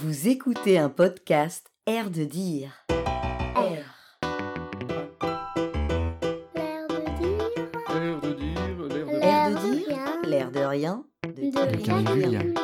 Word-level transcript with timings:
Vous 0.00 0.28
écoutez 0.28 0.78
un 0.78 0.88
podcast 0.88 1.70
Air 1.86 2.10
de 2.10 2.24
dire. 2.24 2.72
Air. 2.88 3.84
L'air 6.54 6.88
de 6.88 7.08
dire. 7.20 7.50
L'air 7.60 8.20
de 8.20 8.32
dire, 8.34 8.86
l'air 8.88 8.90
de 8.90 9.04
Air 9.22 9.50
de 9.50 9.50
L'air 9.50 9.50
de 9.50 9.76
dire, 9.76 9.86
rien. 9.86 10.22
l'air 10.24 10.50
de 10.50 10.58
rien, 10.58 11.04
de 11.22 11.32
De 11.32 12.20
Julien. 12.20 12.54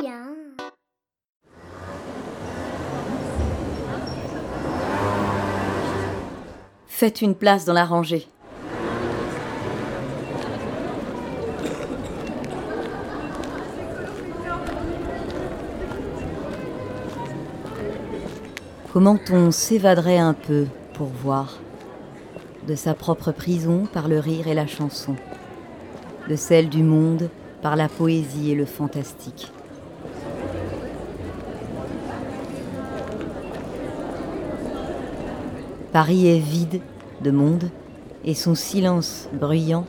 Faites 6.87 7.23
une 7.23 7.35
place 7.37 7.65
dans 7.65 7.73
la 7.73 7.85
rangée. 7.85 8.27
Comment 18.93 19.19
on 19.33 19.51
s'évaderait 19.51 20.19
un 20.19 20.35
peu 20.35 20.67
pour 20.93 21.07
voir 21.07 21.61
de 22.69 22.75
sa 22.75 22.93
propre 22.93 23.33
prison 23.33 23.87
par 23.91 24.07
le 24.07 24.19
rire 24.19 24.49
et 24.49 24.55
la 24.55 24.67
chanson, 24.67 25.17
de 26.29 26.37
celle 26.37 26.69
du 26.69 26.83
monde 26.83 27.31
par 27.63 27.75
la 27.75 27.89
poésie 27.89 28.51
et 28.51 28.55
le 28.55 28.67
fantastique? 28.67 29.51
Paris 35.91 36.29
est 36.29 36.39
vide 36.39 36.83
de 37.23 37.31
monde 37.31 37.71
et 38.27 38.35
son 38.35 38.55
silence 38.55 39.31
bruyant 39.33 39.87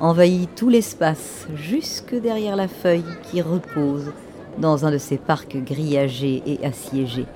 envahit 0.00 0.48
tout 0.54 0.70
l'espace 0.70 1.46
jusque 1.54 2.14
derrière 2.14 2.56
la 2.56 2.68
feuille 2.68 3.04
qui 3.30 3.42
repose 3.42 4.12
dans 4.56 4.86
un 4.86 4.92
de 4.92 4.98
ces 4.98 5.18
parcs 5.18 5.58
grillagés 5.58 6.42
et 6.46 6.64
assiégés. 6.64 7.26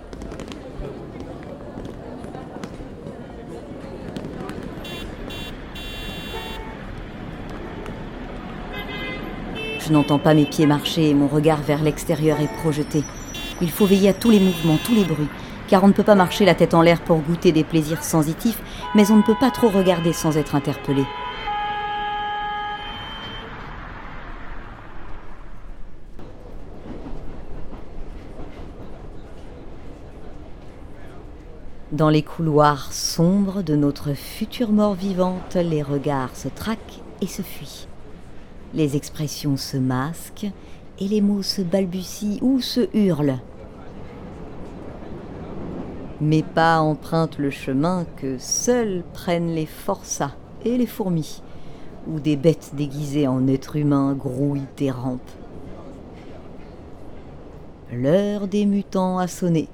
Je 9.91 9.95
n'entends 9.97 10.21
pas 10.21 10.35
mes 10.35 10.47
pieds 10.47 10.67
marcher 10.67 11.11
et 11.11 11.15
mon 11.15 11.27
regard 11.27 11.63
vers 11.63 11.83
l'extérieur 11.83 12.41
est 12.41 12.57
projeté. 12.61 13.03
Il 13.61 13.73
faut 13.73 13.87
veiller 13.87 14.11
à 14.11 14.13
tous 14.13 14.31
les 14.31 14.39
mouvements, 14.39 14.79
tous 14.85 14.95
les 14.95 15.03
bruits, 15.03 15.27
car 15.67 15.83
on 15.83 15.89
ne 15.89 15.93
peut 15.93 16.05
pas 16.05 16.15
marcher 16.15 16.45
la 16.45 16.55
tête 16.55 16.75
en 16.75 16.83
l'air 16.83 17.01
pour 17.01 17.19
goûter 17.19 17.51
des 17.51 17.65
plaisirs 17.65 18.05
sensitifs, 18.05 18.63
mais 18.95 19.11
on 19.11 19.17
ne 19.17 19.23
peut 19.23 19.35
pas 19.41 19.51
trop 19.51 19.69
regarder 19.69 20.13
sans 20.13 20.37
être 20.37 20.55
interpellé. 20.55 21.03
Dans 31.91 32.11
les 32.11 32.23
couloirs 32.23 32.93
sombres 32.93 33.63
de 33.63 33.75
notre 33.75 34.13
future 34.13 34.71
mort 34.71 34.95
vivante, 34.95 35.57
les 35.57 35.83
regards 35.83 36.37
se 36.37 36.47
traquent 36.47 37.01
et 37.21 37.27
se 37.27 37.43
fuient. 37.43 37.90
Les 38.73 38.97
expressions 38.97 39.57
se 39.57 39.77
masquent 39.77 40.51
et 41.01 41.09
les 41.09 41.21
mots 41.21 41.43
se 41.43 41.63
balbutient 41.63 42.39
ou 42.41 42.61
se 42.61 42.89
hurlent. 42.95 43.39
Mes 46.21 46.43
pas 46.43 46.81
empruntent 46.81 47.39
le 47.39 47.51
chemin 47.51 48.05
que 48.17 48.37
seuls 48.39 49.03
prennent 49.13 49.55
les 49.55 49.67
forçats 49.67 50.37
et 50.65 50.77
les 50.77 50.87
fourmis, 50.87 51.43
où 52.07 52.21
des 52.21 52.37
bêtes 52.37 52.73
déguisées 52.75 53.27
en 53.27 53.49
êtres 53.49 53.77
humains 53.77 54.13
grouillent 54.13 54.63
et 54.79 54.91
rampent. 54.91 55.21
L'heure 57.93 58.47
des 58.47 58.67
mutants 58.67 59.19
a 59.19 59.27
sonné. 59.27 59.69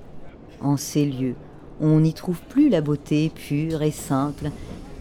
En 0.62 0.76
ces 0.78 1.04
lieux, 1.04 1.34
on 1.80 2.00
n'y 2.00 2.14
trouve 2.14 2.40
plus 2.48 2.70
la 2.70 2.80
beauté 2.80 3.30
pure 3.34 3.82
et 3.82 3.90
simple, 3.90 4.50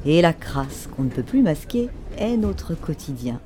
et 0.05 0.21
la 0.21 0.33
crasse 0.33 0.87
qu'on 0.87 1.03
ne 1.03 1.09
peut 1.09 1.23
plus 1.23 1.41
masquer 1.41 1.89
est 2.17 2.35
notre 2.35 2.73
quotidien. 2.73 3.39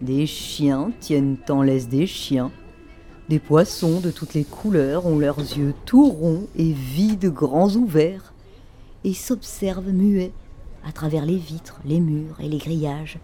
Des 0.00 0.26
chiens 0.26 0.90
tiennent 1.00 1.36
en 1.48 1.62
laisse 1.62 1.88
des 1.88 2.06
chiens. 2.06 2.50
Des 3.28 3.38
poissons 3.38 4.00
de 4.00 4.10
toutes 4.10 4.34
les 4.34 4.44
couleurs 4.44 5.06
ont 5.06 5.18
leurs 5.18 5.38
yeux 5.38 5.74
tout 5.86 6.10
ronds 6.10 6.46
et 6.56 6.72
vides 6.72 7.32
grands 7.32 7.70
ouverts, 7.70 8.34
et 9.04 9.14
s'observent 9.14 9.92
muets 9.92 10.32
à 10.86 10.92
travers 10.92 11.24
les 11.24 11.36
vitres, 11.36 11.80
les 11.84 12.00
murs 12.00 12.40
et 12.40 12.48
les 12.48 12.58
grillages. 12.58 13.18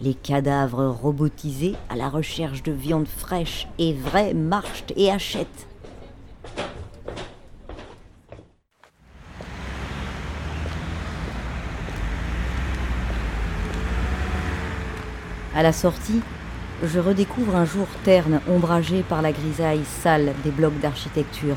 Les 0.00 0.14
cadavres 0.14 0.86
robotisés 0.88 1.76
à 1.88 1.96
la 1.96 2.08
recherche 2.08 2.62
de 2.62 2.72
viande 2.72 3.08
fraîche 3.08 3.68
et 3.78 3.94
vraie 3.94 4.34
marchent 4.34 4.84
et 4.96 5.10
achètent. 5.10 5.68
À 15.56 15.62
la 15.62 15.72
sortie, 15.72 16.20
je 16.82 16.98
redécouvre 16.98 17.54
un 17.54 17.64
jour 17.64 17.86
terne 18.02 18.40
ombragé 18.50 19.04
par 19.08 19.22
la 19.22 19.30
grisaille 19.30 19.84
sale 20.02 20.32
des 20.42 20.50
blocs 20.50 20.80
d'architecture, 20.80 21.54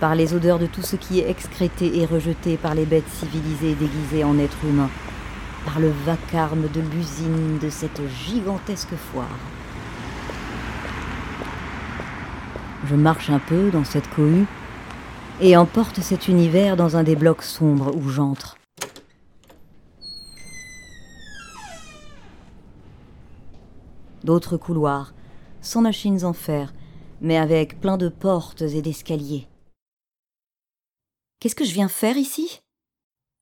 par 0.00 0.16
les 0.16 0.34
odeurs 0.34 0.58
de 0.58 0.66
tout 0.66 0.82
ce 0.82 0.96
qui 0.96 1.20
est 1.20 1.30
excrété 1.30 2.00
et 2.00 2.06
rejeté 2.06 2.56
par 2.56 2.74
les 2.74 2.84
bêtes 2.84 3.08
civilisées 3.08 3.76
déguisées 3.76 4.24
en 4.24 4.36
êtres 4.40 4.64
humains, 4.64 4.90
par 5.64 5.78
le 5.78 5.92
vacarme 6.04 6.68
de 6.74 6.80
l'usine 6.80 7.58
de 7.62 7.70
cette 7.70 8.02
gigantesque 8.26 8.96
foire. 9.12 9.38
Je 12.90 12.96
marche 12.96 13.30
un 13.30 13.38
peu 13.38 13.70
dans 13.70 13.84
cette 13.84 14.10
cohue 14.10 14.46
et 15.40 15.56
emporte 15.56 16.00
cet 16.00 16.26
univers 16.26 16.76
dans 16.76 16.96
un 16.96 17.04
des 17.04 17.14
blocs 17.14 17.44
sombres 17.44 17.92
où 17.94 18.08
j'entre. 18.08 18.56
D'autres 24.24 24.56
couloirs, 24.56 25.14
sans 25.60 25.82
machines 25.82 26.24
en 26.24 26.32
fer, 26.32 26.74
mais 27.20 27.36
avec 27.36 27.80
plein 27.80 27.96
de 27.96 28.08
portes 28.08 28.62
et 28.62 28.82
d'escaliers. 28.82 29.46
Qu'est-ce 31.38 31.54
que 31.54 31.64
je 31.64 31.74
viens 31.74 31.88
faire 31.88 32.16
ici? 32.16 32.62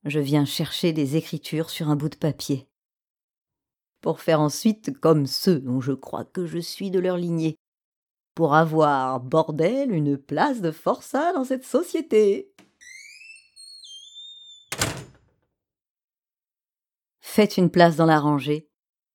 Je 0.05 0.19
viens 0.19 0.45
chercher 0.45 0.91
des 0.91 1.15
écritures 1.15 1.69
sur 1.69 1.89
un 1.89 1.95
bout 1.95 2.09
de 2.09 2.17
papier. 2.17 2.67
Pour 4.01 4.19
faire 4.19 4.41
ensuite 4.41 4.99
comme 4.99 5.25
ceux 5.25 5.59
dont 5.59 5.79
je 5.79 5.93
crois 5.93 6.25
que 6.25 6.45
je 6.45 6.59
suis 6.59 6.91
de 6.91 6.99
leur 6.99 7.15
lignée. 7.15 7.55
Pour 8.35 8.53
avoir, 8.53 9.21
bordel, 9.21 9.91
une 9.93 10.17
place 10.17 10.59
de 10.59 10.71
forçat 10.71 11.31
dans 11.31 11.45
cette 11.45 11.63
société. 11.63 12.51
Faites 17.21 17.57
une 17.57 17.69
place 17.69 17.95
dans 17.95 18.05
la 18.05 18.19
rangée 18.19 18.69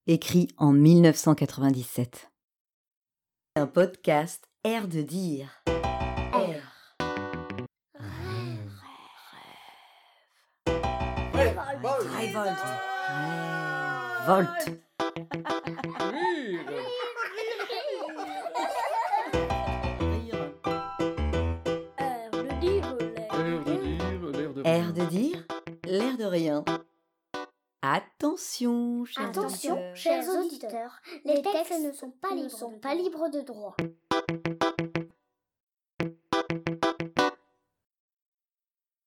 écrit 0.09 0.47
en 0.57 0.71
1997. 0.71 2.31
Un 3.55 3.67
podcast 3.67 4.43
Air 4.63 4.87
de 4.87 5.03
dire. 5.03 5.63
Air. 6.33 6.95
Révolte. 12.17 12.57
Révolte. 14.25 14.81
Air 24.65 24.91
de 24.93 25.05
dire, 25.05 25.45
l'air 25.85 26.17
de 26.17 26.25
rien. 26.25 26.63
Attention, 27.81 29.05
chers 29.05 29.29
Attention, 29.29 29.71
auditeurs. 29.73 29.95
chers 29.95 30.29
auditeurs, 30.29 31.01
les 31.23 31.41
textes 31.41 31.79
ne 31.81 31.93
sont 31.93 32.11
pas 32.11 32.35
libres, 32.35 32.49
sont 32.49 32.77
pas 32.77 32.93
libres 32.93 33.29
de 33.29 33.39
droit. 33.39 33.77